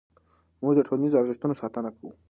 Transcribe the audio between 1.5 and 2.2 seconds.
ساتنه کوو.